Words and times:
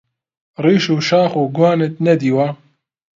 ڕیش 0.63 0.85
و 0.93 0.97
شاخ 1.07 1.31
و 1.41 1.43
گوانت 1.55 1.93
نەدیوە؟! 2.05 2.47